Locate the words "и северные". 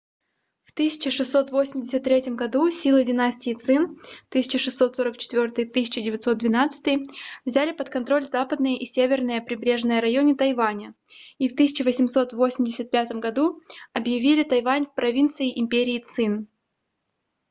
8.79-9.43